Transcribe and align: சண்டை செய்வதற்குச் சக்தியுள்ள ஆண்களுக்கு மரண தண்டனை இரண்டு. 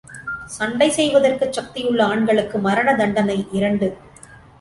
சண்டை 0.45 0.87
செய்வதற்குச் 0.89 1.53
சக்தியுள்ள 1.53 2.03
ஆண்களுக்கு 2.03 2.57
மரண 2.57 2.95
தண்டனை 2.95 3.37
இரண்டு. 3.51 3.89